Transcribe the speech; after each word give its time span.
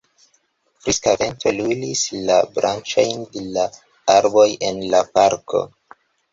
Friska 0.85 1.13
vento 1.21 1.53
lulis 1.57 2.01
la 2.31 2.39
branĉojn 2.57 3.23
de 3.37 3.45
la 3.59 3.69
arboj 4.17 4.49
en 4.73 4.85
la 4.97 5.07
parko. 5.17 5.67